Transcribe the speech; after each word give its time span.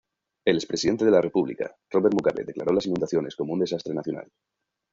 El 0.45 0.55
expresidente 0.55 1.05
de 1.05 1.11
la 1.11 1.21
República, 1.21 1.75
Robert 1.91 2.15
Mugabe 2.15 2.43
declaró 2.43 2.73
las 2.73 2.87
inundaciones 2.87 3.35
como 3.35 3.53
un 3.53 3.59
desastre 3.59 3.93
nacional. 3.93 4.31